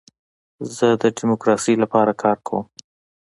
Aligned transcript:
زه 0.75 0.87
د 1.01 1.03
ډیموکراسۍ 1.17 1.75
لپاره 1.83 2.11
کار 2.23 2.37
کوم. 2.47 2.65